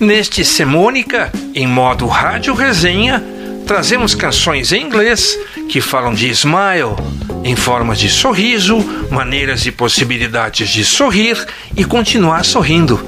[0.00, 3.20] Neste Semônica, em modo rádio resenha,
[3.66, 5.36] trazemos canções em inglês
[5.68, 6.94] que falam de smile,
[7.42, 8.78] em forma de sorriso,
[9.10, 11.44] maneiras e possibilidades de sorrir
[11.76, 13.04] e continuar sorrindo.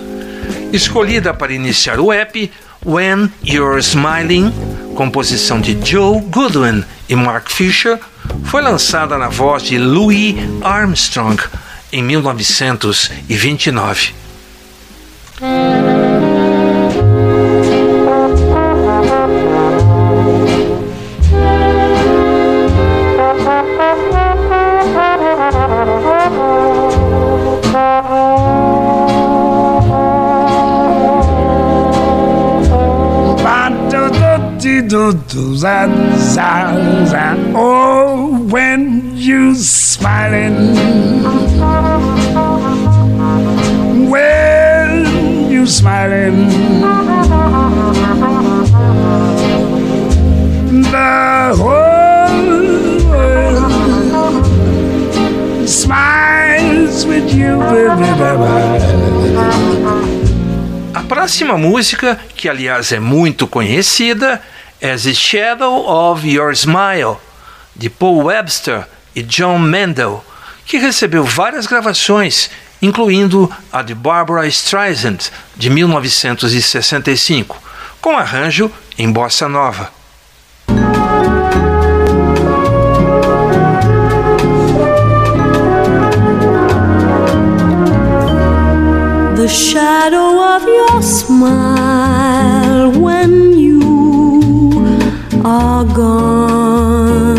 [0.73, 2.51] Escolhida para iniciar o app
[2.85, 4.53] When You're Smiling,
[4.97, 8.01] composição de Joe Goodwin e Mark Fisher,
[8.47, 11.41] foi lançada na voz de Louis Armstrong
[11.93, 14.30] em 1929.
[37.55, 40.55] Oh, when you smiling,
[44.11, 46.49] when you smiling,
[50.93, 54.47] the whole world
[55.67, 57.59] smiles with you,
[60.93, 64.41] A próxima música, que aliás é muito conhecida,
[64.83, 67.21] As the Shadow of Your Smile,
[67.77, 70.25] de Paul Webster e John Mendel,
[70.65, 72.49] que recebeu várias gravações,
[72.81, 75.19] incluindo a de Barbara Streisand,
[75.55, 77.63] de 1965,
[78.01, 79.93] com arranjo em bossa nova.
[89.37, 92.20] The shadow of your smile
[95.45, 97.31] are gone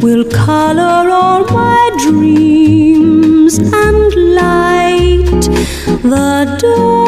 [0.00, 5.42] will color all my dreams and light
[6.02, 7.07] the dawn.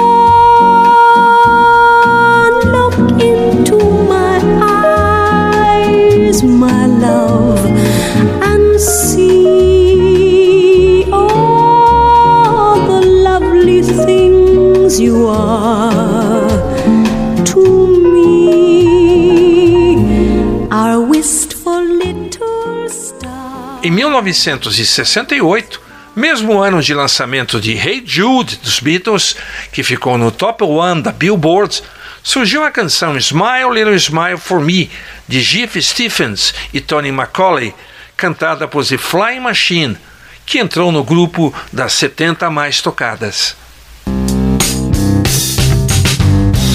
[24.10, 25.81] 1968,
[26.16, 29.37] mesmo ano de lançamento de Hey Jude dos Beatles,
[29.71, 31.81] que ficou no top one da Billboard,
[32.21, 34.91] surgiu a canção Smile Little Smile for Me,
[35.28, 37.72] de Jeff Stephens e Tony Macaulay,
[38.16, 39.97] cantada por The Flying Machine,
[40.44, 43.54] que entrou no grupo das 70 mais tocadas.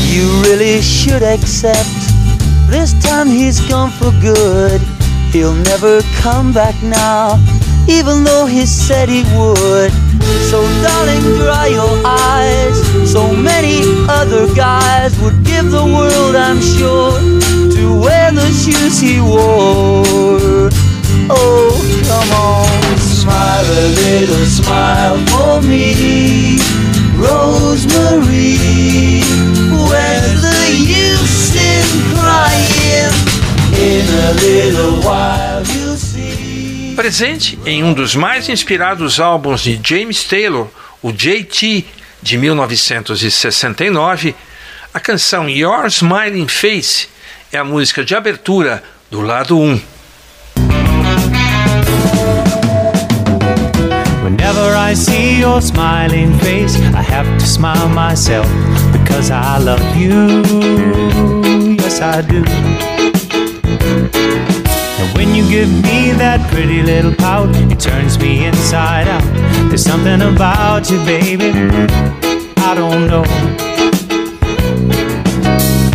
[0.10, 1.84] You really should accept
[2.70, 5.05] this time he's gone for good.
[5.36, 7.36] He'll never come back now,
[7.90, 9.92] even though he said he would.
[10.50, 13.12] So, darling, dry your eyes.
[13.12, 17.20] So many other guys would give the world, I'm sure,
[17.76, 20.70] to wear the shoes he wore.
[21.30, 26.60] Oh, come on, smile a little smile for me,
[27.20, 29.05] Rosemary.
[36.96, 40.68] Presente em um dos mais inspirados álbuns de James Taylor,
[41.04, 41.86] o JT,
[42.22, 44.34] de 1969,
[44.94, 47.08] a canção Your Smiling Face
[47.52, 48.82] é a música de abertura
[49.12, 49.82] do lado 1.
[54.24, 58.48] Whenever I see your smiling face, I have to smile myself
[58.92, 60.44] because I love you.
[61.78, 63.15] Yes, I do.
[66.38, 69.24] That pretty little pout, it turns me inside out.
[69.70, 71.52] There's something about you, baby,
[72.58, 73.24] I don't know.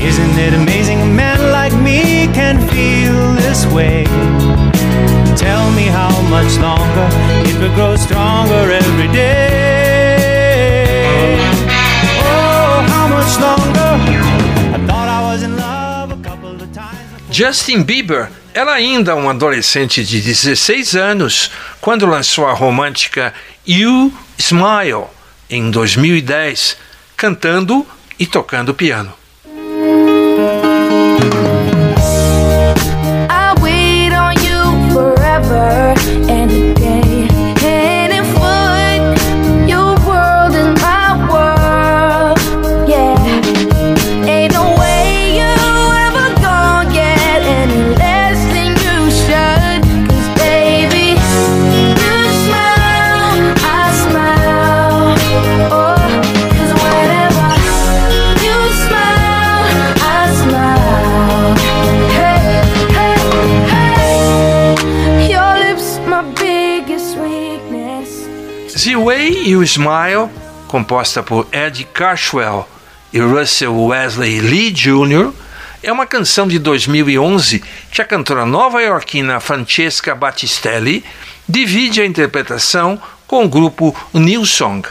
[0.01, 4.05] Isn't it amazing a man like me can feel this way?
[5.37, 7.09] Tell me how much longer
[7.49, 10.17] it will grow stronger every day.
[12.25, 13.91] Oh, how much longer?
[14.77, 17.29] I thought I was in love a couple of times.
[17.31, 21.51] Justin Bieber era ainda um adolescente de 16 anos
[21.81, 23.33] quando lançou a romântica
[23.67, 25.07] You Smile
[25.49, 26.77] em 2010,
[27.17, 27.87] cantando
[28.19, 29.20] e tocando piano.
[68.87, 70.31] You Smile,
[70.67, 72.67] composta por Eddie Cashwell
[73.13, 75.33] e Russell Wesley Lee Jr.,
[75.83, 81.05] é uma canção de 2011 que a cantora nova-iorquina Francesca Battistelli
[81.47, 84.83] divide a interpretação com o grupo New Song.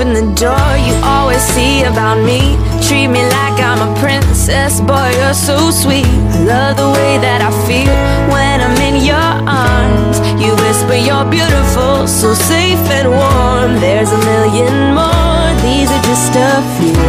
[0.00, 2.56] open the door, you always see about me.
[2.86, 6.06] Treat me like I'm a princess, boy, you're so sweet.
[6.06, 7.94] I love the way that I feel
[8.34, 10.16] when I'm in your arms.
[10.42, 13.80] You whisper you're beautiful, so safe and warm.
[13.80, 17.00] There's a million more, these are just a few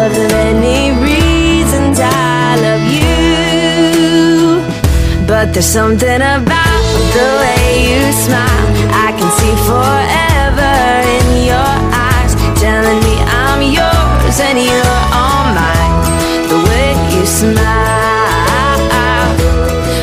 [0.00, 3.14] of the many reasons I love you.
[5.26, 6.84] But there's something about
[7.16, 8.68] the way you smile,
[9.06, 10.74] I can see forever
[11.16, 11.83] in your eyes,
[14.34, 16.48] yours and you're all mine.
[16.48, 17.54] The way you smile,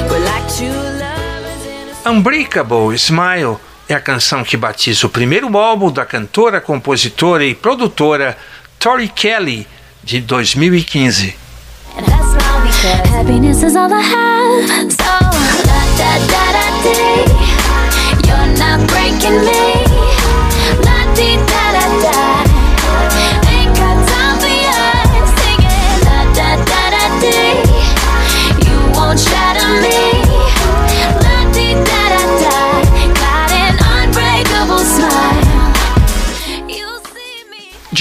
[0.09, 5.57] we're like two lovers in a Unbreakable Smile é a canção que batiza o primeiro
[5.57, 8.37] álbum da cantora, compositora e produtora
[8.79, 9.67] Tori Kelly,
[10.03, 11.35] de 2015.
[11.97, 14.91] And I smile because happiness is all I have.
[14.91, 17.25] So la da da da day,
[18.25, 19.83] you're not breaking me.
[20.85, 22.40] La di da da da,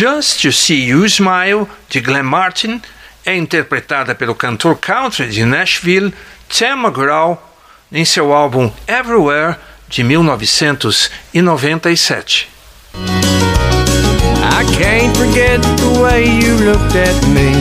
[0.00, 2.80] Just to See You Smile, de Glenn Martin,
[3.22, 6.14] é interpretada pelo cantor country de Nashville,
[6.48, 7.38] Tim McGraw,
[7.92, 9.56] em seu álbum Everywhere,
[9.90, 12.48] de 1997.
[12.94, 17.52] I can't forget the way you looked at me.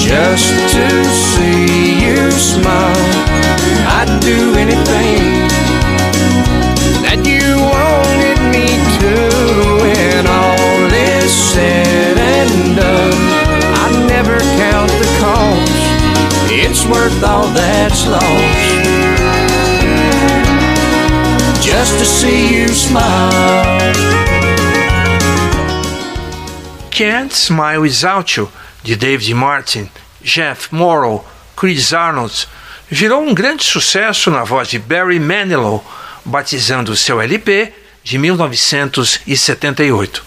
[0.00, 1.04] Just to
[1.36, 2.90] see you smile,
[3.86, 4.97] I'd do anything
[26.98, 28.50] Can't Smile Without You,
[28.82, 29.88] de David Martin,
[30.20, 31.24] Jeff Morrow,
[31.54, 32.48] Chris Arnold,
[32.90, 35.84] virou um grande sucesso na voz de Barry Manilow,
[36.24, 37.72] batizando seu LP
[38.02, 40.24] de 1978.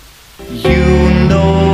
[0.49, 1.70] You know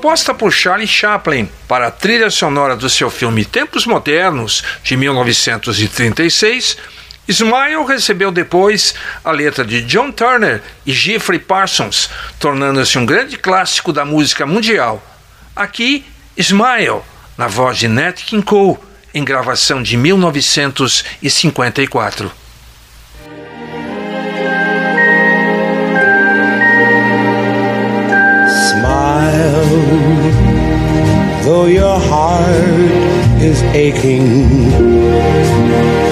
[0.00, 6.78] Composta por Charlie Chaplin para a trilha sonora do seu filme Tempos Modernos, de 1936,
[7.28, 13.92] Smile recebeu depois a letra de John Turner e Jeffrey Parsons, tornando-se um grande clássico
[13.92, 15.04] da música mundial.
[15.54, 17.02] Aqui, Smile,
[17.36, 18.78] na voz de Nat King Cole,
[19.12, 22.32] em gravação de 1954.
[33.74, 34.48] Aching.